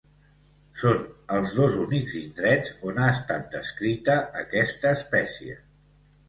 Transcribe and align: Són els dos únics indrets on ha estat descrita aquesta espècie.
Són 0.83 1.01
els 1.35 1.51
dos 1.57 1.77
únics 1.83 2.15
indrets 2.21 2.71
on 2.93 2.97
ha 3.03 3.11
estat 3.17 3.45
descrita 3.57 4.17
aquesta 4.41 4.95
espècie. 4.99 5.61